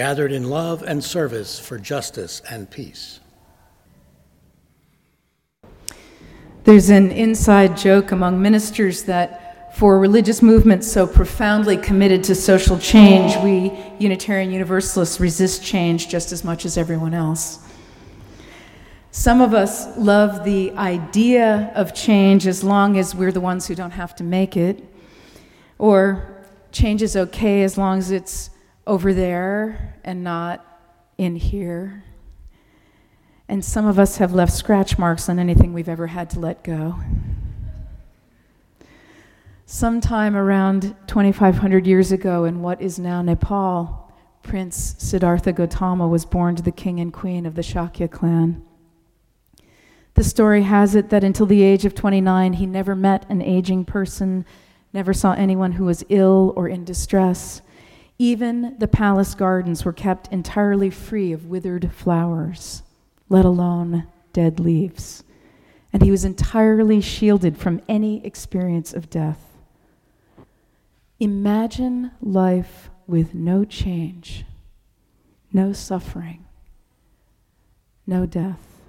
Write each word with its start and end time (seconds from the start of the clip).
gathered 0.00 0.32
in 0.32 0.48
love 0.48 0.82
and 0.82 1.04
service 1.04 1.58
for 1.58 1.78
justice 1.78 2.40
and 2.48 2.70
peace. 2.70 3.20
There's 6.64 6.88
an 6.88 7.10
inside 7.10 7.76
joke 7.76 8.10
among 8.10 8.40
ministers 8.40 9.02
that 9.02 9.76
for 9.76 9.98
religious 9.98 10.40
movements 10.40 10.90
so 10.90 11.06
profoundly 11.06 11.76
committed 11.76 12.24
to 12.24 12.34
social 12.34 12.78
change, 12.78 13.36
we 13.44 13.78
Unitarian 13.98 14.50
Universalists 14.50 15.20
resist 15.20 15.62
change 15.62 16.08
just 16.08 16.32
as 16.32 16.44
much 16.44 16.64
as 16.64 16.78
everyone 16.78 17.12
else. 17.12 17.58
Some 19.10 19.42
of 19.42 19.52
us 19.52 19.98
love 19.98 20.44
the 20.44 20.72
idea 20.78 21.70
of 21.74 21.92
change 21.92 22.46
as 22.46 22.64
long 22.64 22.96
as 22.96 23.14
we're 23.14 23.32
the 23.32 23.42
ones 23.42 23.66
who 23.66 23.74
don't 23.74 23.90
have 23.90 24.16
to 24.16 24.24
make 24.24 24.56
it, 24.56 24.82
or 25.76 26.46
change 26.72 27.02
is 27.02 27.16
okay 27.16 27.64
as 27.64 27.76
long 27.76 27.98
as 27.98 28.10
it's 28.10 28.48
over 28.86 29.12
there 29.14 29.94
and 30.04 30.24
not 30.24 30.64
in 31.18 31.36
here. 31.36 32.04
And 33.48 33.64
some 33.64 33.86
of 33.86 33.98
us 33.98 34.18
have 34.18 34.32
left 34.32 34.52
scratch 34.52 34.98
marks 34.98 35.28
on 35.28 35.38
anything 35.38 35.72
we've 35.72 35.88
ever 35.88 36.06
had 36.06 36.30
to 36.30 36.40
let 36.40 36.62
go. 36.62 36.96
Sometime 39.66 40.34
around 40.34 40.96
2,500 41.06 41.86
years 41.86 42.10
ago, 42.10 42.44
in 42.44 42.60
what 42.60 42.80
is 42.80 42.98
now 42.98 43.22
Nepal, 43.22 44.12
Prince 44.42 44.96
Siddhartha 44.98 45.52
Gautama 45.52 46.08
was 46.08 46.24
born 46.24 46.56
to 46.56 46.62
the 46.62 46.72
king 46.72 46.98
and 46.98 47.12
queen 47.12 47.46
of 47.46 47.54
the 47.54 47.62
Shakya 47.62 48.10
clan. 48.10 48.64
The 50.14 50.24
story 50.24 50.62
has 50.62 50.94
it 50.94 51.10
that 51.10 51.22
until 51.22 51.46
the 51.46 51.62
age 51.62 51.84
of 51.84 51.94
29, 51.94 52.54
he 52.54 52.66
never 52.66 52.96
met 52.96 53.26
an 53.28 53.42
aging 53.42 53.84
person, 53.84 54.44
never 54.92 55.14
saw 55.14 55.34
anyone 55.34 55.72
who 55.72 55.84
was 55.84 56.04
ill 56.08 56.52
or 56.56 56.68
in 56.68 56.84
distress. 56.84 57.62
Even 58.20 58.76
the 58.76 58.86
palace 58.86 59.34
gardens 59.34 59.82
were 59.82 59.94
kept 59.94 60.30
entirely 60.30 60.90
free 60.90 61.32
of 61.32 61.46
withered 61.46 61.90
flowers, 61.90 62.82
let 63.30 63.46
alone 63.46 64.06
dead 64.34 64.60
leaves. 64.60 65.24
And 65.90 66.02
he 66.02 66.10
was 66.10 66.22
entirely 66.22 67.00
shielded 67.00 67.56
from 67.56 67.80
any 67.88 68.22
experience 68.26 68.92
of 68.92 69.08
death. 69.08 69.56
Imagine 71.18 72.10
life 72.20 72.90
with 73.06 73.32
no 73.32 73.64
change, 73.64 74.44
no 75.50 75.72
suffering, 75.72 76.44
no 78.06 78.26
death. 78.26 78.82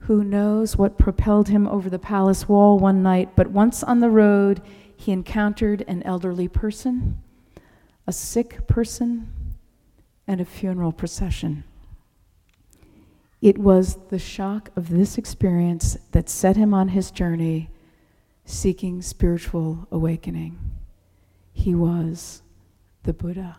Who 0.00 0.22
knows 0.22 0.76
what 0.76 0.98
propelled 0.98 1.48
him 1.48 1.66
over 1.68 1.88
the 1.88 1.98
palace 1.98 2.46
wall 2.46 2.78
one 2.78 3.02
night, 3.02 3.30
but 3.34 3.46
once 3.46 3.82
on 3.82 4.00
the 4.00 4.10
road, 4.10 4.60
he 5.04 5.12
encountered 5.12 5.84
an 5.86 6.02
elderly 6.02 6.48
person, 6.48 7.18
a 8.06 8.12
sick 8.12 8.66
person, 8.66 9.30
and 10.26 10.40
a 10.40 10.44
funeral 10.44 10.92
procession. 10.92 11.62
It 13.42 13.58
was 13.58 13.98
the 14.08 14.18
shock 14.18 14.70
of 14.76 14.88
this 14.88 15.18
experience 15.18 15.98
that 16.12 16.30
set 16.30 16.56
him 16.56 16.72
on 16.72 16.88
his 16.88 17.10
journey 17.10 17.68
seeking 18.46 19.02
spiritual 19.02 19.86
awakening. 19.90 20.58
He 21.52 21.74
was 21.74 22.42
the 23.02 23.12
Buddha. 23.12 23.58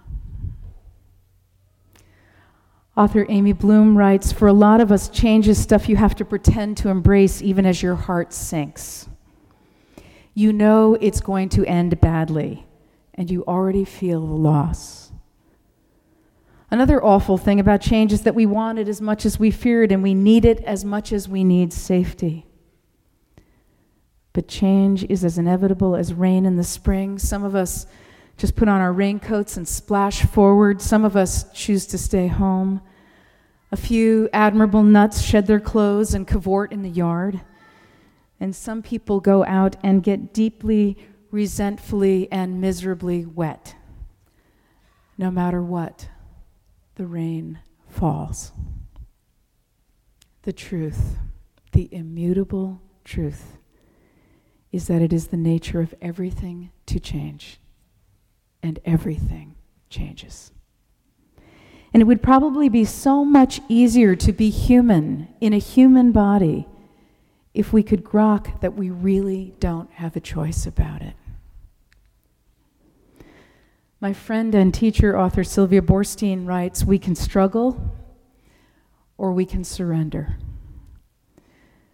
Author 2.97 3.27
Amy 3.29 3.53
Bloom 3.53 3.95
writes 3.95 4.31
For 4.31 4.47
a 4.47 4.53
lot 4.53 4.81
of 4.81 4.91
us, 4.91 5.09
change 5.09 5.47
is 5.47 5.61
stuff 5.61 5.87
you 5.87 5.97
have 5.97 6.15
to 6.15 6.25
pretend 6.25 6.77
to 6.77 6.89
embrace 6.89 7.43
even 7.43 7.67
as 7.67 7.83
your 7.83 7.95
heart 7.95 8.33
sinks. 8.33 9.07
You 10.37 10.51
know 10.51 10.95
it's 10.99 11.21
going 11.21 11.47
to 11.49 11.65
end 11.65 12.01
badly, 12.01 12.67
and 13.13 13.31
you 13.31 13.45
already 13.45 13.85
feel 13.85 14.27
the 14.27 14.33
loss. 14.33 15.13
Another 16.69 17.01
awful 17.01 17.37
thing 17.37 17.57
about 17.57 17.79
change 17.79 18.11
is 18.11 18.23
that 18.23 18.35
we 18.35 18.45
want 18.45 18.77
it 18.77 18.89
as 18.89 18.99
much 18.99 19.25
as 19.25 19.39
we 19.39 19.49
fear 19.49 19.83
it, 19.83 19.93
and 19.93 20.03
we 20.03 20.13
need 20.13 20.43
it 20.43 20.59
as 20.65 20.83
much 20.83 21.13
as 21.13 21.29
we 21.29 21.45
need 21.45 21.71
safety. 21.71 22.45
But 24.33 24.49
change 24.49 25.05
is 25.05 25.23
as 25.23 25.37
inevitable 25.37 25.95
as 25.95 26.13
rain 26.13 26.45
in 26.45 26.57
the 26.57 26.65
spring. 26.65 27.17
Some 27.17 27.45
of 27.45 27.55
us 27.55 27.87
just 28.35 28.57
put 28.57 28.67
on 28.67 28.81
our 28.81 28.91
raincoats 28.91 29.55
and 29.55 29.65
splash 29.65 30.23
forward. 30.25 30.81
Some 30.81 31.05
of 31.05 31.15
us 31.15 31.49
choose 31.53 31.85
to 31.85 31.97
stay 31.97 32.27
home. 32.27 32.81
A 33.71 33.77
few 33.77 34.27
admirable 34.33 34.83
nuts 34.83 35.21
shed 35.21 35.47
their 35.47 35.61
clothes 35.61 36.13
and 36.13 36.27
cavort 36.27 36.73
in 36.73 36.81
the 36.81 36.89
yard. 36.89 37.39
And 38.39 38.55
some 38.55 38.81
people 38.81 39.19
go 39.19 39.45
out 39.45 39.75
and 39.81 40.03
get 40.03 40.33
deeply, 40.33 40.97
resentfully, 41.31 42.29
and 42.31 42.59
miserably 42.59 43.25
wet, 43.25 43.75
no 45.17 45.31
matter 45.31 45.61
what 45.61 46.09
the 46.95 47.05
rain 47.05 47.59
falls. 47.87 48.51
The 50.43 50.53
truth, 50.53 51.17
the 51.71 51.87
immutable 51.93 52.81
truth, 53.03 53.57
is 54.71 54.87
that 54.87 55.01
it 55.01 55.13
is 55.13 55.27
the 55.27 55.37
nature 55.37 55.79
of 55.79 55.95
everything 56.01 56.71
to 56.87 56.99
change, 56.99 57.59
and 58.61 58.79
everything 58.83 59.55
changes. 59.89 60.51
And 61.93 62.01
it 62.01 62.05
would 62.05 62.21
probably 62.21 62.67
be 62.67 62.83
so 62.83 63.23
much 63.23 63.61
easier 63.69 64.17
to 64.17 64.33
be 64.33 64.49
human 64.49 65.29
in 65.39 65.53
a 65.53 65.57
human 65.57 66.11
body 66.11 66.67
if 67.55 67.71
we 67.71 67.81
could 67.81 68.03
grok 68.03 68.59
that 68.59 68.75
we 68.75 68.89
really 68.89 69.55
don't 69.61 69.89
have 69.93 70.15
a 70.15 70.19
choice 70.19 70.65
about 70.65 71.01
it. 71.01 71.15
My 74.01 74.11
friend 74.11 74.53
and 74.53 74.73
teacher, 74.73 75.17
author 75.17 75.43
Sylvia 75.43 75.81
Boorstein, 75.81 76.45
writes 76.45 76.83
We 76.83 76.99
can 76.99 77.15
struggle 77.15 77.95
or 79.17 79.31
we 79.31 79.45
can 79.45 79.63
surrender. 79.63 80.37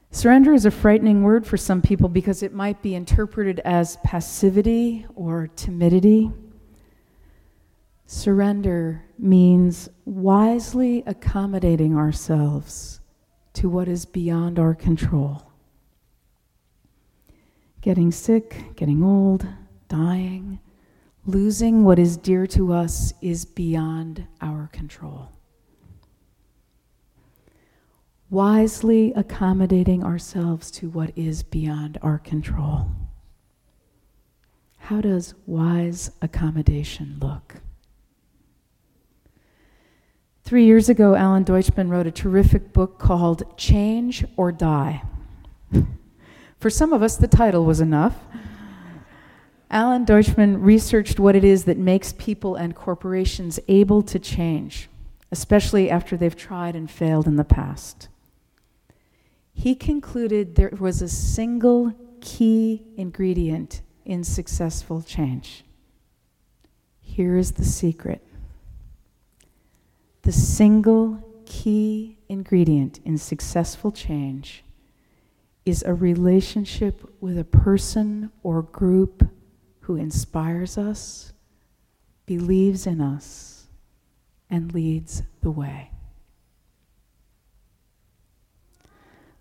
Surrender 0.09 0.53
is 0.53 0.65
a 0.65 0.71
frightening 0.71 1.21
word 1.21 1.45
for 1.45 1.57
some 1.57 1.81
people 1.81 2.09
because 2.09 2.41
it 2.41 2.53
might 2.53 2.81
be 2.81 2.95
interpreted 2.95 3.61
as 3.63 3.97
passivity 4.03 5.05
or 5.15 5.47
timidity. 5.55 6.31
Surrender 8.07 9.05
means 9.17 9.87
wisely 10.05 11.03
accommodating 11.05 11.95
ourselves 11.95 12.99
to 13.53 13.69
what 13.69 13.87
is 13.87 14.05
beyond 14.05 14.57
our 14.57 14.73
control 14.73 15.50
getting 17.81 18.11
sick, 18.11 18.75
getting 18.75 19.03
old, 19.03 19.45
dying, 19.87 20.59
losing 21.25 21.83
what 21.83 21.99
is 21.99 22.15
dear 22.17 22.45
to 22.47 22.71
us 22.71 23.13
is 23.21 23.43
beyond 23.43 24.25
our 24.39 24.69
control. 24.71 25.31
Wisely 28.29 29.11
accommodating 29.15 30.03
ourselves 30.03 30.71
to 30.71 30.89
what 30.89 31.11
is 31.17 31.43
beyond 31.43 31.97
our 32.01 32.17
control. 32.17 32.89
How 34.77 35.01
does 35.01 35.33
wise 35.45 36.11
accommodation 36.21 37.17
look? 37.21 37.61
Three 40.43 40.65
years 40.65 40.89
ago, 40.89 41.15
Alan 41.15 41.45
Deutschman 41.45 41.89
wrote 41.89 42.07
a 42.07 42.11
terrific 42.11 42.73
book 42.73 42.99
called 42.99 43.57
Change 43.57 44.25
or 44.37 44.51
Die. 44.51 45.01
For 46.61 46.69
some 46.69 46.93
of 46.93 47.01
us, 47.01 47.17
the 47.17 47.27
title 47.27 47.65
was 47.65 47.81
enough. 47.81 48.19
Alan 49.71 50.05
Deutschman 50.05 50.63
researched 50.63 51.19
what 51.19 51.35
it 51.35 51.43
is 51.43 51.63
that 51.63 51.79
makes 51.79 52.13
people 52.13 52.55
and 52.55 52.75
corporations 52.75 53.59
able 53.67 54.03
to 54.03 54.19
change, 54.19 54.87
especially 55.31 55.89
after 55.89 56.15
they've 56.15 56.35
tried 56.35 56.75
and 56.75 56.89
failed 56.89 57.25
in 57.25 57.35
the 57.35 57.43
past. 57.43 58.09
He 59.55 59.73
concluded 59.73 60.53
there 60.53 60.69
was 60.79 61.01
a 61.01 61.09
single 61.09 61.95
key 62.21 62.83
ingredient 62.95 63.81
in 64.05 64.23
successful 64.23 65.01
change. 65.01 65.63
Here 67.01 67.37
is 67.37 67.53
the 67.53 67.65
secret 67.65 68.21
the 70.21 70.31
single 70.31 71.43
key 71.47 72.19
ingredient 72.29 72.99
in 73.03 73.17
successful 73.17 73.91
change 73.91 74.63
is 75.65 75.83
a 75.83 75.93
relationship 75.93 77.01
with 77.19 77.37
a 77.37 77.43
person 77.43 78.31
or 78.43 78.61
group 78.61 79.29
who 79.81 79.95
inspires 79.95 80.77
us 80.77 81.31
believes 82.31 82.87
in 82.87 83.01
us, 83.01 83.67
and 84.49 84.73
leads 84.73 85.23
the 85.41 85.51
way. 85.51 85.91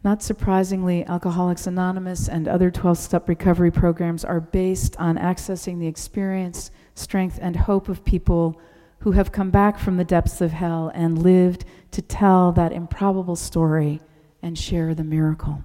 Not 0.02 0.24
surprisingly, 0.24 1.04
Alcoholics 1.04 1.68
Anonymous 1.68 2.28
and 2.28 2.48
other 2.48 2.68
12 2.68 2.98
step 2.98 3.28
recovery 3.28 3.70
programs 3.70 4.24
are 4.24 4.40
based 4.40 4.96
on 4.96 5.18
accessing 5.18 5.78
the 5.78 5.86
experience, 5.86 6.72
strength, 6.96 7.38
and 7.40 7.54
hope 7.54 7.88
of 7.88 8.04
people 8.04 8.60
who 9.00 9.12
have 9.12 9.30
come 9.30 9.52
back 9.52 9.78
from 9.78 9.96
the 9.96 10.04
depths 10.04 10.40
of 10.40 10.50
hell 10.50 10.90
and 10.92 11.22
lived 11.22 11.64
to 11.92 12.02
tell 12.02 12.50
that 12.50 12.72
improbable 12.72 13.36
story 13.36 14.00
and 14.42 14.58
share 14.58 14.96
the 14.96 15.04
miracle. 15.04 15.62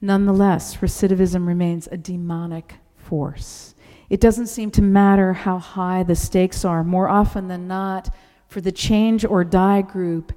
Nonetheless, 0.00 0.76
recidivism 0.76 1.46
remains 1.46 1.88
a 1.90 1.96
demonic 1.96 2.76
force. 2.96 3.74
It 4.08 4.20
doesn't 4.20 4.46
seem 4.46 4.70
to 4.72 4.82
matter 4.82 5.32
how 5.32 5.58
high 5.58 6.02
the 6.02 6.16
stakes 6.16 6.64
are. 6.64 6.82
More 6.82 7.08
often 7.08 7.48
than 7.48 7.68
not, 7.68 8.14
for 8.48 8.60
the 8.60 8.72
change 8.72 9.24
or 9.24 9.44
die 9.44 9.82
group, 9.82 10.32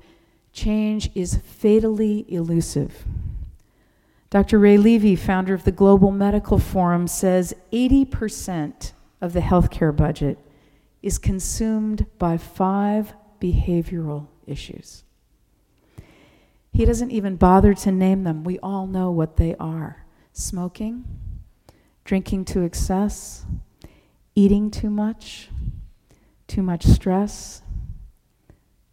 change 0.52 1.10
is 1.16 1.38
fatally 1.38 2.26
elusive. 2.28 3.06
Dr. 4.30 4.60
Ray 4.60 4.78
Levey, 4.78 5.16
founder 5.16 5.54
of 5.54 5.64
the 5.64 5.72
Global 5.72 6.12
Medical 6.12 6.60
Forum, 6.60 7.08
says 7.08 7.56
80% 7.72 8.92
of 9.22 9.34
the 9.34 9.40
healthcare 9.40 9.96
budget 9.96 10.38
is 11.02 11.18
consumed 11.18 12.06
by 12.18 12.38
five 12.38 13.14
behavioral 13.40 14.28
issues. 14.48 15.04
He 16.74 16.86
doesn't 16.86 17.12
even 17.12 17.36
bother 17.36 17.76
to 17.76 17.92
name 17.92 18.24
them. 18.24 18.44
We 18.44 18.58
all 18.60 18.88
know 18.88 19.12
what 19.12 19.38
they 19.38 19.56
are 19.60 20.06
smoking, 20.32 21.06
drinking 22.04 22.46
to 22.46 22.64
excess, 22.64 23.46
eating 24.34 24.72
too 24.72 24.90
much, 24.90 25.50
too 26.48 26.64
much 26.64 26.84
stress, 26.84 27.62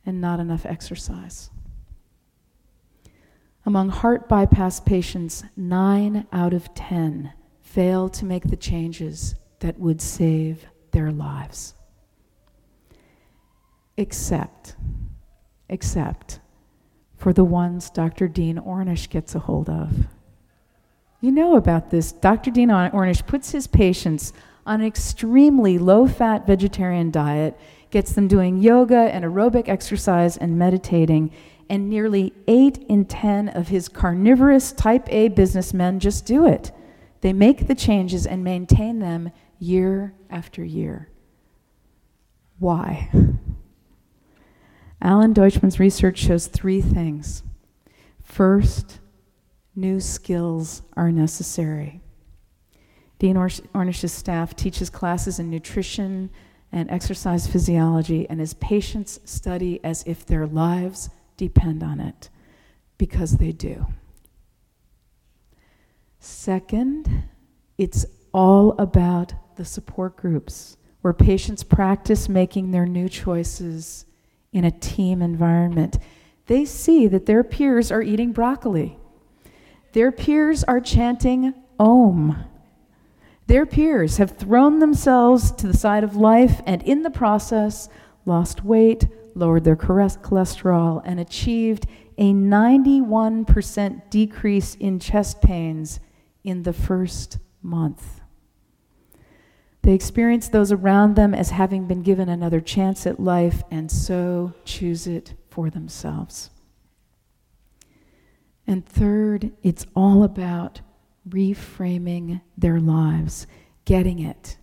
and 0.04 0.20
not 0.20 0.40
enough 0.40 0.66
exercise. 0.66 1.48
Among 3.64 3.88
heart 3.88 4.28
bypass 4.28 4.80
patients, 4.80 5.44
nine 5.56 6.26
out 6.32 6.52
of 6.52 6.74
10 6.74 7.32
fail 7.62 8.10
to 8.10 8.24
make 8.26 8.44
the 8.44 8.56
changes 8.56 9.34
that 9.60 9.78
would 9.78 10.02
save 10.02 10.66
their 10.90 11.10
lives. 11.10 11.74
Except, 13.96 14.76
except 15.68 16.40
for 17.20 17.34
the 17.34 17.44
ones 17.44 17.90
Dr. 17.90 18.28
Dean 18.28 18.56
Ornish 18.56 19.10
gets 19.10 19.34
a 19.34 19.40
hold 19.40 19.68
of. 19.68 20.06
You 21.20 21.30
know 21.30 21.54
about 21.54 21.90
this. 21.90 22.12
Dr. 22.12 22.50
Dean 22.50 22.70
Ornish 22.70 23.26
puts 23.26 23.50
his 23.50 23.66
patients 23.66 24.32
on 24.64 24.80
an 24.80 24.86
extremely 24.86 25.76
low 25.78 26.08
fat 26.08 26.46
vegetarian 26.46 27.10
diet, 27.10 27.60
gets 27.90 28.14
them 28.14 28.26
doing 28.26 28.56
yoga 28.56 28.96
and 28.96 29.22
aerobic 29.22 29.68
exercise 29.68 30.38
and 30.38 30.58
meditating, 30.58 31.30
and 31.68 31.90
nearly 31.90 32.32
8 32.48 32.78
in 32.88 33.04
10 33.04 33.50
of 33.50 33.68
his 33.68 33.90
carnivorous 33.90 34.72
type 34.72 35.06
A 35.12 35.28
businessmen 35.28 36.00
just 36.00 36.24
do 36.24 36.46
it. 36.46 36.72
They 37.20 37.34
make 37.34 37.66
the 37.66 37.74
changes 37.74 38.26
and 38.26 38.42
maintain 38.42 38.98
them 38.98 39.30
year 39.58 40.14
after 40.30 40.64
year. 40.64 41.10
Why? 42.58 43.10
Alan 45.02 45.32
Deutschman's 45.32 45.80
research 45.80 46.18
shows 46.18 46.46
three 46.46 46.80
things. 46.80 47.42
First, 48.22 48.98
new 49.74 49.98
skills 49.98 50.82
are 50.94 51.10
necessary. 51.10 52.02
Dean 53.18 53.36
Ornish's 53.74 54.12
staff 54.12 54.54
teaches 54.54 54.90
classes 54.90 55.38
in 55.38 55.50
nutrition 55.50 56.30
and 56.72 56.90
exercise 56.90 57.46
physiology, 57.46 58.28
and 58.30 58.38
his 58.40 58.54
patients 58.54 59.20
study 59.24 59.80
as 59.82 60.04
if 60.06 60.24
their 60.24 60.46
lives 60.46 61.10
depend 61.36 61.82
on 61.82 61.98
it, 61.98 62.30
because 62.96 63.38
they 63.38 63.52
do. 63.52 63.86
Second, 66.18 67.24
it's 67.76 68.06
all 68.32 68.72
about 68.78 69.32
the 69.56 69.64
support 69.64 70.16
groups 70.16 70.76
where 71.00 71.12
patients 71.12 71.64
practice 71.64 72.28
making 72.28 72.70
their 72.70 72.86
new 72.86 73.08
choices 73.08 74.04
in 74.52 74.64
a 74.64 74.70
team 74.70 75.22
environment. 75.22 75.98
They 76.46 76.64
see 76.64 77.06
that 77.06 77.26
their 77.26 77.44
peers 77.44 77.92
are 77.92 78.02
eating 78.02 78.32
broccoli. 78.32 78.98
Their 79.92 80.12
peers 80.12 80.64
are 80.64 80.80
chanting 80.80 81.54
Om. 81.78 82.44
Their 83.46 83.66
peers 83.66 84.18
have 84.18 84.36
thrown 84.36 84.78
themselves 84.78 85.50
to 85.52 85.66
the 85.66 85.76
side 85.76 86.04
of 86.04 86.14
life 86.14 86.60
and, 86.66 86.82
in 86.82 87.02
the 87.02 87.10
process, 87.10 87.88
lost 88.24 88.64
weight, 88.64 89.06
lowered 89.34 89.64
their 89.64 89.76
cholesterol, 89.76 91.02
and 91.04 91.18
achieved 91.18 91.86
a 92.18 92.32
91% 92.32 94.10
decrease 94.10 94.74
in 94.76 95.00
chest 95.00 95.40
pains 95.40 96.00
in 96.44 96.62
the 96.62 96.72
first 96.72 97.38
month. 97.62 98.19
They 99.82 99.94
experience 99.94 100.48
those 100.48 100.72
around 100.72 101.16
them 101.16 101.34
as 101.34 101.50
having 101.50 101.86
been 101.86 102.02
given 102.02 102.28
another 102.28 102.60
chance 102.60 103.06
at 103.06 103.18
life 103.18 103.62
and 103.70 103.90
so 103.90 104.52
choose 104.64 105.06
it 105.06 105.34
for 105.48 105.70
themselves. 105.70 106.50
And 108.66 108.86
third, 108.86 109.52
it's 109.62 109.86
all 109.96 110.22
about 110.22 110.80
reframing 111.28 112.40
their 112.56 112.78
lives, 112.78 113.46
getting 113.84 114.18
it 114.18 114.58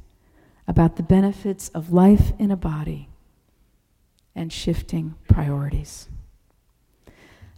about 0.68 0.98
the 0.98 1.04
benefits 1.04 1.69
of 1.69 1.92
life 1.92 2.31
in 2.38 2.52
a 2.52 2.58
body 2.58 3.10
and 4.36 4.54
shifting 4.54 5.16
priorities. 5.28 6.10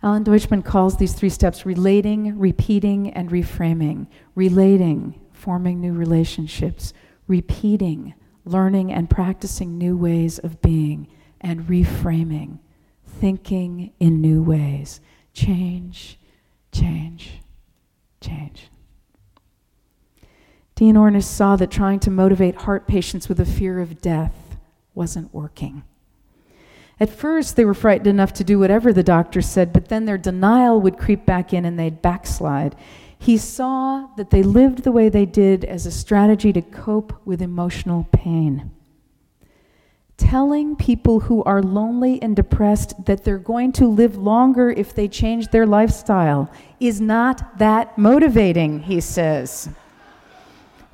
Alan 0.02 0.24
Deutschman 0.24 0.64
calls 0.64 0.96
these 0.96 1.14
three 1.14 1.30
steps 1.30 1.66
relating, 1.66 2.40
repeating, 2.40 3.12
and 3.12 3.30
reframing. 3.30 4.08
Relating, 4.34 5.20
forming 5.34 5.82
new 5.82 5.92
relationships 5.92 6.94
repeating, 7.30 8.14
learning, 8.44 8.92
and 8.92 9.10
practicing 9.10 9.78
new 9.78 9.96
ways 9.96 10.40
of 10.40 10.62
being, 10.62 11.08
and 11.40 11.68
reframing, 11.68 12.60
thinking 13.06 13.94
in 14.00 14.20
new 14.20 14.44
ways. 14.44 15.00
Change, 15.34 16.20
change, 16.74 17.42
change. 18.20 18.70
Dean 20.76 20.96
Ornish 20.96 21.24
saw 21.24 21.56
that 21.56 21.72
trying 21.72 22.00
to 22.00 22.12
motivate 22.12 22.56
heart 22.56 22.88
patients 22.88 23.30
with 23.30 23.40
a 23.40 23.46
fear 23.46 23.80
of 23.80 24.02
death 24.02 24.58
wasn't 24.94 25.34
working. 25.34 25.84
At 27.00 27.10
first, 27.10 27.56
they 27.56 27.63
were 27.63 27.74
frightened 27.74 28.08
enough 28.08 28.34
to 28.34 28.44
do 28.44 28.60
whatever 28.60 28.92
the 28.92 29.03
doctor 29.03 29.42
said, 29.42 29.72
but 29.72 29.88
then 29.88 30.06
their 30.06 30.18
denial 30.18 30.82
would 30.82 30.98
creep 30.98 31.25
back 31.25 31.53
in 31.53 31.63
and 31.63 31.80
they'd 31.80 32.01
backslide. 32.01 32.75
He 33.20 33.38
saw 33.38 34.08
that 34.16 34.30
they 34.30 34.42
lived 34.42 34.84
the 34.84 34.94
way 34.94 35.10
they 35.10 35.26
did 35.26 35.66
as 35.66 35.86
a 35.86 35.92
strategy 35.92 36.54
to 36.54 36.62
cope 36.62 37.14
with 37.26 37.42
emotional 37.42 38.08
pain. 38.14 38.72
Telling 40.16 40.78
people 40.78 41.20
who 41.20 41.44
are 41.44 41.62
lonely 41.62 42.22
and 42.22 42.36
depressed 42.36 43.06
that 43.06 43.26
they're 43.26 43.38
going 43.38 43.74
to 43.74 43.88
live 43.88 44.16
longer 44.16 44.70
if 44.70 44.96
they 44.96 45.08
change 45.10 45.50
their 45.50 45.66
lifestyle 45.66 46.50
is 46.80 47.02
not 47.02 47.60
that 47.60 47.98
motivating, 47.98 48.80
he 48.82 49.02
says. 49.02 49.70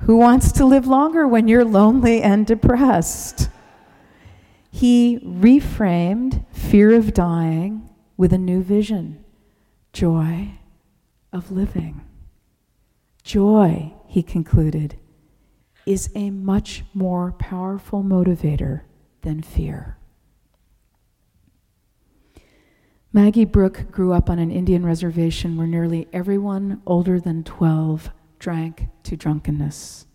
Who 0.00 0.16
wants 0.16 0.52
to 0.52 0.66
live 0.66 0.86
longer 0.86 1.26
when 1.28 1.48
you're 1.48 1.64
lonely 1.64 2.22
and 2.22 2.44
depressed? 2.44 3.48
He 4.70 5.20
reframed 5.20 6.44
fear 6.52 6.94
of 6.94 7.14
dying 7.14 7.88
with 8.16 8.32
a 8.32 8.38
new 8.38 8.62
vision 8.62 9.24
joy 9.92 10.50
of 11.32 11.50
living. 11.50 12.02
Joy, 13.26 13.92
he 14.06 14.22
concluded, 14.22 15.00
is 15.84 16.10
a 16.14 16.30
much 16.30 16.84
more 16.94 17.32
powerful 17.32 18.04
motivator 18.04 18.82
than 19.22 19.42
fear. 19.42 19.98
Maggie 23.12 23.44
Brooke 23.44 23.90
grew 23.90 24.12
up 24.12 24.30
on 24.30 24.38
an 24.38 24.52
Indian 24.52 24.86
reservation 24.86 25.56
where 25.56 25.66
nearly 25.66 26.06
everyone 26.12 26.80
older 26.86 27.18
than 27.18 27.42
12 27.42 28.10
drank 28.38 28.86
to 29.02 29.16
drunkenness. 29.16 30.06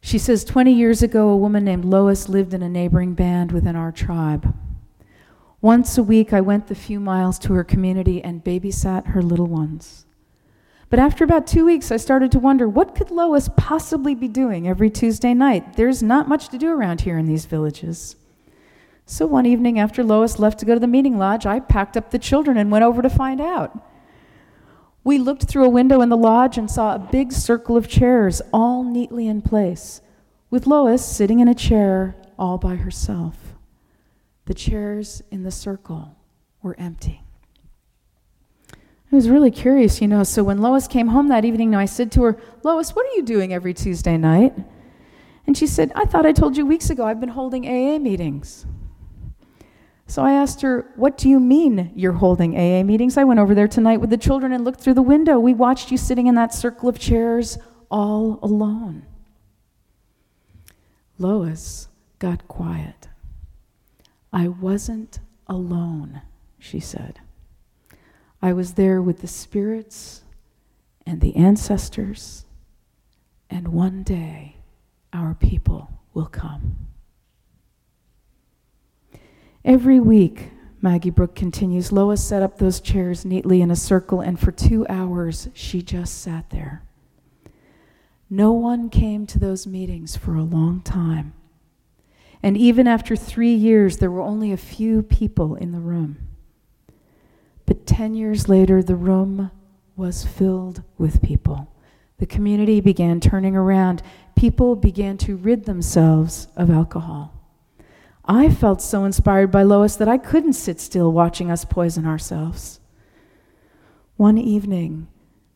She 0.00 0.16
says 0.16 0.44
20 0.44 0.72
years 0.72 1.02
ago, 1.02 1.28
a 1.28 1.36
woman 1.36 1.62
named 1.62 1.84
Lois 1.84 2.26
lived 2.26 2.54
in 2.54 2.62
a 2.62 2.70
neighboring 2.70 3.12
band 3.12 3.52
within 3.52 3.76
our 3.76 3.92
tribe. 3.92 4.56
Once 5.60 5.98
a 5.98 6.02
week, 6.02 6.32
I 6.32 6.40
went 6.40 6.68
the 6.68 6.74
few 6.74 6.98
miles 6.98 7.38
to 7.40 7.52
her 7.52 7.64
community 7.64 8.24
and 8.24 8.42
babysat 8.42 9.08
her 9.08 9.20
little 9.20 9.46
ones. 9.46 10.05
But 10.88 10.98
after 11.00 11.24
about 11.24 11.46
two 11.46 11.64
weeks, 11.64 11.90
I 11.90 11.96
started 11.96 12.30
to 12.32 12.38
wonder 12.38 12.68
what 12.68 12.94
could 12.94 13.10
Lois 13.10 13.48
possibly 13.56 14.14
be 14.14 14.28
doing 14.28 14.68
every 14.68 14.88
Tuesday 14.88 15.34
night? 15.34 15.76
There's 15.76 16.02
not 16.02 16.28
much 16.28 16.48
to 16.50 16.58
do 16.58 16.70
around 16.70 17.00
here 17.00 17.18
in 17.18 17.26
these 17.26 17.46
villages. 17.46 18.16
So 19.04 19.26
one 19.26 19.46
evening 19.46 19.78
after 19.78 20.04
Lois 20.04 20.38
left 20.38 20.58
to 20.60 20.64
go 20.64 20.74
to 20.74 20.80
the 20.80 20.86
meeting 20.86 21.18
lodge, 21.18 21.46
I 21.46 21.60
packed 21.60 21.96
up 21.96 22.10
the 22.10 22.18
children 22.18 22.56
and 22.56 22.70
went 22.70 22.84
over 22.84 23.02
to 23.02 23.10
find 23.10 23.40
out. 23.40 23.76
We 25.02 25.18
looked 25.18 25.44
through 25.44 25.64
a 25.64 25.70
window 25.70 26.00
in 26.00 26.08
the 26.08 26.16
lodge 26.16 26.58
and 26.58 26.70
saw 26.70 26.94
a 26.94 26.98
big 26.98 27.32
circle 27.32 27.76
of 27.76 27.88
chairs, 27.88 28.42
all 28.52 28.82
neatly 28.82 29.28
in 29.28 29.42
place, 29.42 30.00
with 30.50 30.66
Lois 30.66 31.04
sitting 31.04 31.40
in 31.40 31.48
a 31.48 31.54
chair 31.54 32.16
all 32.38 32.58
by 32.58 32.76
herself. 32.76 33.54
The 34.46 34.54
chairs 34.54 35.22
in 35.30 35.42
the 35.42 35.52
circle 35.52 36.16
were 36.62 36.78
empty. 36.78 37.25
I 39.16 39.24
was 39.24 39.30
really 39.30 39.50
curious, 39.50 40.02
you 40.02 40.08
know. 40.08 40.24
So 40.24 40.44
when 40.44 40.60
Lois 40.60 40.86
came 40.86 41.08
home 41.08 41.28
that 41.28 41.46
evening, 41.46 41.74
I 41.74 41.86
said 41.86 42.12
to 42.12 42.22
her, 42.24 42.38
Lois, 42.62 42.94
what 42.94 43.06
are 43.06 43.16
you 43.16 43.22
doing 43.22 43.50
every 43.50 43.72
Tuesday 43.72 44.18
night? 44.18 44.54
And 45.46 45.56
she 45.56 45.66
said, 45.66 45.90
I 45.94 46.04
thought 46.04 46.26
I 46.26 46.32
told 46.32 46.54
you 46.54 46.66
weeks 46.66 46.90
ago 46.90 47.06
I've 47.06 47.18
been 47.18 47.30
holding 47.30 47.66
AA 47.66 47.98
meetings. 47.98 48.66
So 50.06 50.22
I 50.22 50.32
asked 50.32 50.60
her, 50.60 50.92
What 50.96 51.16
do 51.16 51.30
you 51.30 51.40
mean 51.40 51.92
you're 51.94 52.12
holding 52.12 52.58
AA 52.58 52.82
meetings? 52.82 53.16
I 53.16 53.24
went 53.24 53.40
over 53.40 53.54
there 53.54 53.66
tonight 53.66 54.02
with 54.02 54.10
the 54.10 54.18
children 54.18 54.52
and 54.52 54.66
looked 54.66 54.82
through 54.82 54.92
the 54.92 55.00
window. 55.00 55.38
We 55.38 55.54
watched 55.54 55.90
you 55.90 55.96
sitting 55.96 56.26
in 56.26 56.34
that 56.34 56.52
circle 56.52 56.86
of 56.86 56.98
chairs 56.98 57.56
all 57.90 58.38
alone. 58.42 59.06
Lois 61.18 61.88
got 62.18 62.46
quiet. 62.48 63.08
I 64.30 64.48
wasn't 64.48 65.20
alone, 65.48 66.20
she 66.58 66.80
said. 66.80 67.20
I 68.42 68.52
was 68.52 68.74
there 68.74 69.00
with 69.00 69.20
the 69.20 69.26
spirits 69.26 70.22
and 71.06 71.20
the 71.20 71.36
ancestors, 71.36 72.44
and 73.48 73.68
one 73.68 74.02
day 74.02 74.56
our 75.12 75.34
people 75.34 75.90
will 76.12 76.26
come. 76.26 76.76
Every 79.64 79.98
week, 79.98 80.50
Maggie 80.80 81.10
Brooke 81.10 81.34
continues, 81.34 81.90
Lois 81.90 82.22
set 82.22 82.42
up 82.42 82.58
those 82.58 82.80
chairs 82.80 83.24
neatly 83.24 83.62
in 83.62 83.70
a 83.70 83.76
circle, 83.76 84.20
and 84.20 84.38
for 84.38 84.52
two 84.52 84.86
hours 84.88 85.48
she 85.54 85.82
just 85.82 86.20
sat 86.20 86.50
there. 86.50 86.82
No 88.28 88.52
one 88.52 88.90
came 88.90 89.26
to 89.26 89.38
those 89.38 89.66
meetings 89.66 90.16
for 90.16 90.34
a 90.34 90.42
long 90.42 90.80
time. 90.82 91.32
And 92.42 92.56
even 92.56 92.86
after 92.86 93.16
three 93.16 93.54
years, 93.54 93.96
there 93.96 94.10
were 94.10 94.20
only 94.20 94.52
a 94.52 94.56
few 94.56 95.02
people 95.02 95.54
in 95.54 95.72
the 95.72 95.80
room. 95.80 96.18
But 97.66 97.86
10 97.86 98.14
years 98.14 98.48
later, 98.48 98.82
the 98.82 98.96
room 98.96 99.50
was 99.96 100.24
filled 100.24 100.82
with 100.98 101.22
people. 101.22 101.72
The 102.18 102.26
community 102.26 102.80
began 102.80 103.20
turning 103.20 103.56
around. 103.56 104.02
People 104.36 104.76
began 104.76 105.18
to 105.18 105.36
rid 105.36 105.64
themselves 105.64 106.48
of 106.56 106.70
alcohol. 106.70 107.32
I 108.24 108.50
felt 108.50 108.82
so 108.82 109.04
inspired 109.04 109.50
by 109.50 109.62
Lois 109.62 109.96
that 109.96 110.08
I 110.08 110.18
couldn't 110.18 110.54
sit 110.54 110.80
still 110.80 111.12
watching 111.12 111.50
us 111.50 111.64
poison 111.64 112.06
ourselves. 112.06 112.80
One 114.16 114.38
evening, 114.38 115.08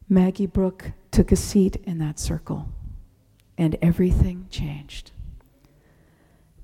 Maggie 0.09 0.47
Brooke 0.47 0.93
took 1.11 1.33
a 1.33 1.37
seat 1.37 1.77
in 1.85 1.99
that 1.99 2.19
circle, 2.19 2.69
and 3.57 3.77
everything 3.81 4.47
changed. 4.51 5.13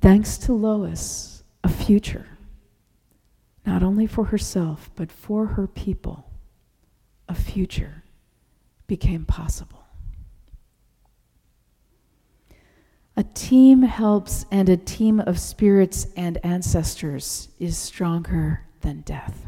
Thanks 0.00 0.36
to 0.38 0.52
Lois, 0.52 1.42
a 1.64 1.68
future, 1.68 2.26
not 3.66 3.82
only 3.82 4.06
for 4.06 4.26
herself, 4.26 4.90
but 4.94 5.10
for 5.10 5.46
her 5.46 5.66
people, 5.66 6.30
a 7.28 7.34
future 7.34 8.04
became 8.86 9.24
possible. 9.24 9.84
A 13.16 13.24
team 13.24 13.82
helps, 13.82 14.44
and 14.50 14.68
a 14.68 14.76
team 14.76 15.20
of 15.20 15.38
spirits 15.38 16.06
and 16.16 16.38
ancestors 16.44 17.48
is 17.58 17.76
stronger 17.76 18.62
than 18.82 19.00
death. 19.00 19.46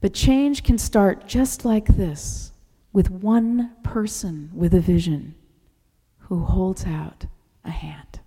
But 0.00 0.12
change 0.12 0.62
can 0.62 0.76
start 0.76 1.26
just 1.26 1.64
like 1.64 1.86
this 1.86 2.52
with 2.92 3.10
one 3.10 3.70
person 3.82 4.50
with 4.52 4.74
a 4.74 4.80
vision 4.80 5.34
who 6.18 6.44
holds 6.44 6.84
out 6.84 7.26
a 7.64 7.70
hand. 7.70 8.19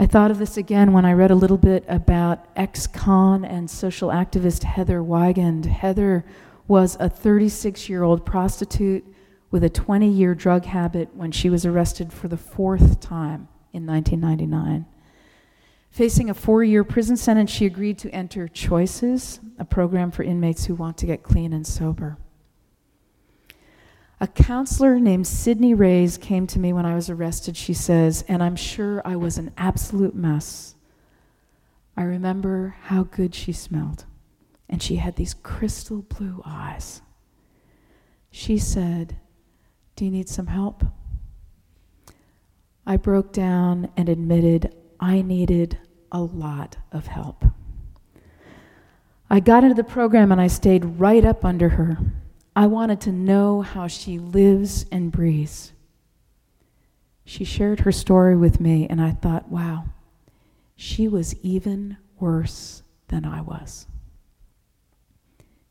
I 0.00 0.06
thought 0.06 0.30
of 0.30 0.38
this 0.38 0.56
again 0.56 0.92
when 0.92 1.04
I 1.04 1.12
read 1.12 1.32
a 1.32 1.34
little 1.34 1.56
bit 1.56 1.84
about 1.88 2.46
ex 2.54 2.86
con 2.86 3.44
and 3.44 3.68
social 3.68 4.10
activist 4.10 4.62
Heather 4.62 5.00
Wigand. 5.00 5.66
Heather 5.66 6.24
was 6.68 6.96
a 7.00 7.08
36 7.08 7.88
year 7.88 8.04
old 8.04 8.24
prostitute 8.24 9.04
with 9.50 9.64
a 9.64 9.68
20 9.68 10.08
year 10.08 10.36
drug 10.36 10.66
habit 10.66 11.16
when 11.16 11.32
she 11.32 11.50
was 11.50 11.66
arrested 11.66 12.12
for 12.12 12.28
the 12.28 12.36
fourth 12.36 13.00
time 13.00 13.48
in 13.72 13.84
1999. 13.86 14.86
Facing 15.90 16.30
a 16.30 16.34
four 16.34 16.62
year 16.62 16.84
prison 16.84 17.16
sentence, 17.16 17.50
she 17.50 17.66
agreed 17.66 17.98
to 17.98 18.10
enter 18.10 18.46
Choices, 18.46 19.40
a 19.58 19.64
program 19.64 20.12
for 20.12 20.22
inmates 20.22 20.66
who 20.66 20.76
want 20.76 20.96
to 20.98 21.06
get 21.06 21.24
clean 21.24 21.52
and 21.52 21.66
sober. 21.66 22.18
A 24.20 24.26
counselor 24.26 24.98
named 24.98 25.28
Sydney 25.28 25.74
Reyes 25.74 26.18
came 26.18 26.48
to 26.48 26.58
me 26.58 26.72
when 26.72 26.84
I 26.84 26.96
was 26.96 27.08
arrested, 27.08 27.56
she 27.56 27.72
says, 27.72 28.24
and 28.26 28.42
I'm 28.42 28.56
sure 28.56 29.00
I 29.04 29.14
was 29.14 29.38
an 29.38 29.52
absolute 29.56 30.14
mess. 30.14 30.74
I 31.96 32.02
remember 32.02 32.74
how 32.84 33.04
good 33.04 33.32
she 33.32 33.52
smelled, 33.52 34.06
and 34.68 34.82
she 34.82 34.96
had 34.96 35.14
these 35.14 35.34
crystal 35.34 36.02
blue 36.02 36.42
eyes. 36.44 37.00
She 38.30 38.58
said, 38.58 39.18
Do 39.94 40.04
you 40.04 40.10
need 40.10 40.28
some 40.28 40.48
help? 40.48 40.84
I 42.84 42.96
broke 42.96 43.32
down 43.32 43.88
and 43.96 44.08
admitted 44.08 44.74
I 44.98 45.22
needed 45.22 45.78
a 46.10 46.22
lot 46.22 46.76
of 46.90 47.06
help. 47.06 47.44
I 49.30 49.40
got 49.40 49.62
into 49.62 49.74
the 49.74 49.84
program 49.84 50.32
and 50.32 50.40
I 50.40 50.46
stayed 50.46 50.98
right 50.98 51.24
up 51.24 51.44
under 51.44 51.68
her. 51.68 51.98
I 52.58 52.66
wanted 52.66 53.00
to 53.02 53.12
know 53.12 53.62
how 53.62 53.86
she 53.86 54.18
lives 54.18 54.84
and 54.90 55.12
breathes. 55.12 55.70
She 57.24 57.44
shared 57.44 57.78
her 57.78 57.92
story 57.92 58.36
with 58.36 58.58
me, 58.58 58.84
and 58.90 59.00
I 59.00 59.12
thought, 59.12 59.48
wow, 59.48 59.84
she 60.74 61.06
was 61.06 61.36
even 61.36 61.98
worse 62.18 62.82
than 63.06 63.24
I 63.24 63.42
was. 63.42 63.86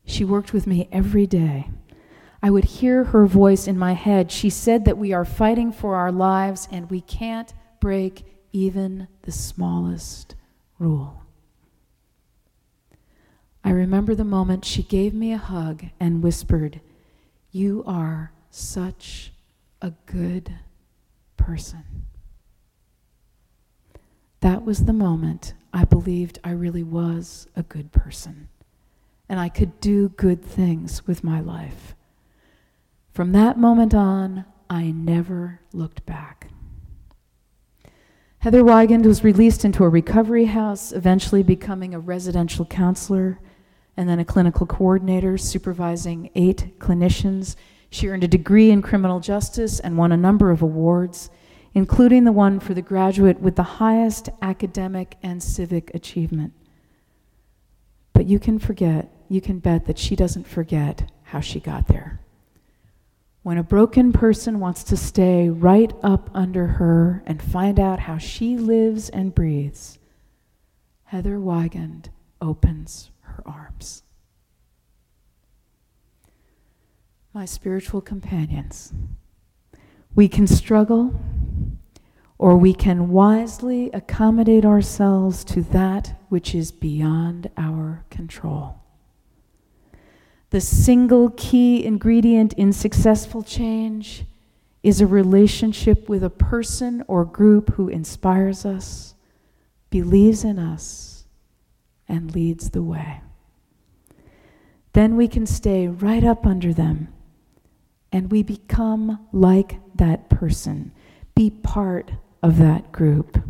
She 0.06 0.24
worked 0.24 0.54
with 0.54 0.66
me 0.66 0.88
every 0.90 1.26
day. 1.26 1.68
I 2.42 2.48
would 2.48 2.64
hear 2.64 3.04
her 3.04 3.26
voice 3.26 3.68
in 3.68 3.76
my 3.76 3.92
head. 3.92 4.32
She 4.32 4.48
said 4.48 4.86
that 4.86 4.96
we 4.96 5.12
are 5.12 5.26
fighting 5.26 5.72
for 5.72 5.94
our 5.94 6.10
lives 6.10 6.68
and 6.72 6.90
we 6.90 7.02
can't 7.02 7.52
break 7.82 8.24
even 8.50 9.08
the 9.24 9.32
smallest 9.32 10.36
rule. 10.78 11.22
I 13.64 13.70
remember 13.70 14.14
the 14.14 14.24
moment 14.24 14.64
she 14.64 14.82
gave 14.82 15.14
me 15.14 15.32
a 15.32 15.38
hug 15.38 15.84
and 16.00 16.22
whispered, 16.22 16.80
You 17.50 17.84
are 17.86 18.32
such 18.50 19.32
a 19.82 19.92
good 20.06 20.54
person. 21.36 21.84
That 24.40 24.64
was 24.64 24.84
the 24.84 24.92
moment 24.92 25.54
I 25.72 25.84
believed 25.84 26.38
I 26.44 26.50
really 26.50 26.82
was 26.82 27.48
a 27.56 27.62
good 27.62 27.92
person 27.92 28.48
and 29.28 29.38
I 29.38 29.48
could 29.48 29.80
do 29.80 30.08
good 30.10 30.42
things 30.42 31.06
with 31.06 31.22
my 31.22 31.40
life. 31.40 31.94
From 33.12 33.32
that 33.32 33.58
moment 33.58 33.94
on, 33.94 34.44
I 34.70 34.90
never 34.90 35.60
looked 35.72 36.06
back. 36.06 36.50
Heather 38.38 38.62
Wigand 38.62 39.04
was 39.04 39.24
released 39.24 39.64
into 39.64 39.82
a 39.82 39.88
recovery 39.88 40.44
house, 40.46 40.92
eventually 40.92 41.42
becoming 41.42 41.94
a 41.94 41.98
residential 41.98 42.64
counselor 42.64 43.40
and 43.98 44.08
then 44.08 44.20
a 44.20 44.24
clinical 44.24 44.64
coordinator 44.64 45.36
supervising 45.36 46.30
eight 46.36 46.78
clinicians. 46.78 47.56
She 47.90 48.06
earned 48.06 48.22
a 48.22 48.28
degree 48.28 48.70
in 48.70 48.80
criminal 48.80 49.18
justice 49.18 49.80
and 49.80 49.98
won 49.98 50.12
a 50.12 50.16
number 50.16 50.52
of 50.52 50.62
awards, 50.62 51.30
including 51.74 52.22
the 52.22 52.30
one 52.30 52.60
for 52.60 52.74
the 52.74 52.80
graduate 52.80 53.40
with 53.40 53.56
the 53.56 53.64
highest 53.64 54.28
academic 54.40 55.16
and 55.20 55.42
civic 55.42 55.92
achievement. 55.94 56.52
But 58.12 58.26
you 58.26 58.38
can 58.38 58.60
forget, 58.60 59.10
you 59.28 59.40
can 59.40 59.58
bet 59.58 59.86
that 59.86 59.98
she 59.98 60.14
doesn't 60.14 60.46
forget 60.46 61.10
how 61.24 61.40
she 61.40 61.58
got 61.58 61.88
there. 61.88 62.20
When 63.42 63.58
a 63.58 63.64
broken 63.64 64.12
person 64.12 64.60
wants 64.60 64.84
to 64.84 64.96
stay 64.96 65.48
right 65.48 65.92
up 66.04 66.30
under 66.34 66.68
her 66.68 67.24
and 67.26 67.42
find 67.42 67.80
out 67.80 67.98
how 67.98 68.18
she 68.18 68.56
lives 68.56 69.08
and 69.08 69.34
breathes, 69.34 69.98
Heather 71.06 71.38
Wigand 71.38 72.10
opens 72.40 73.10
her 73.38 73.48
arms. 73.48 74.02
My 77.32 77.44
spiritual 77.44 78.00
companions, 78.00 78.92
we 80.14 80.28
can 80.28 80.46
struggle 80.46 81.14
or 82.36 82.56
we 82.56 82.72
can 82.72 83.10
wisely 83.10 83.90
accommodate 83.92 84.64
ourselves 84.64 85.44
to 85.44 85.62
that 85.62 86.20
which 86.28 86.54
is 86.54 86.72
beyond 86.72 87.50
our 87.56 88.04
control. 88.10 88.80
The 90.50 90.60
single 90.60 91.30
key 91.30 91.84
ingredient 91.84 92.54
in 92.54 92.72
successful 92.72 93.42
change 93.42 94.24
is 94.82 95.00
a 95.00 95.06
relationship 95.06 96.08
with 96.08 96.24
a 96.24 96.30
person 96.30 97.04
or 97.06 97.24
group 97.24 97.74
who 97.74 97.88
inspires 97.88 98.64
us, 98.64 99.14
believes 99.90 100.44
in 100.44 100.58
us, 100.58 101.26
and 102.08 102.34
leads 102.34 102.70
the 102.70 102.82
way. 102.82 103.20
Then 104.92 105.16
we 105.16 105.28
can 105.28 105.46
stay 105.46 105.88
right 105.88 106.24
up 106.24 106.46
under 106.46 106.72
them 106.72 107.08
and 108.10 108.30
we 108.30 108.42
become 108.42 109.26
like 109.32 109.78
that 109.94 110.28
person, 110.30 110.92
be 111.34 111.50
part 111.50 112.12
of 112.42 112.58
that 112.58 112.90
group. 112.90 113.42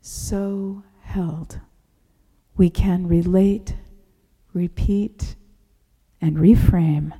So 0.00 0.82
held, 1.02 1.60
we 2.56 2.68
can 2.68 3.06
relate, 3.06 3.74
repeat, 4.52 5.36
and 6.20 6.36
reframe 6.36 7.12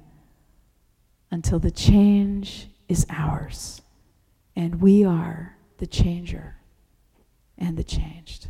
until 1.31 1.59
the 1.59 1.71
change 1.71 2.69
is 2.89 3.07
ours 3.09 3.81
and 4.57 4.81
we 4.81 5.05
are 5.05 5.57
the 5.79 5.87
changer 5.87 6.57
and 7.57 7.77
the 7.77 7.85
changed. 7.85 8.49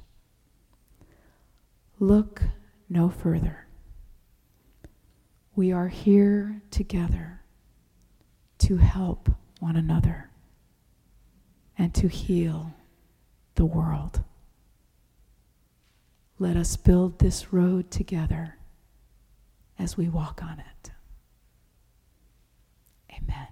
Look 1.99 2.43
no 2.89 3.11
further. 3.11 3.67
We 5.61 5.73
are 5.73 5.89
here 5.89 6.63
together 6.71 7.43
to 8.61 8.79
help 8.79 9.29
one 9.59 9.77
another 9.77 10.31
and 11.77 11.95
to 11.97 12.09
heal 12.09 12.73
the 13.57 13.67
world. 13.67 14.25
Let 16.39 16.57
us 16.57 16.79
build 16.79 17.19
this 17.19 17.53
road 17.53 17.91
together 17.91 18.57
as 19.79 19.99
we 19.99 20.09
walk 20.09 20.41
on 20.43 20.61
it. 20.61 20.93
Amen. 23.13 23.49